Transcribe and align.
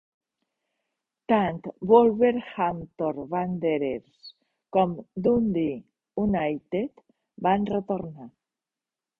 Tant 1.31 1.59
Wolverhampton 1.91 3.19
Wanderers 3.35 4.33
com 4.79 4.97
Dundee 5.29 5.79
United 6.27 7.07
van 7.49 7.71
retornar. 7.77 8.31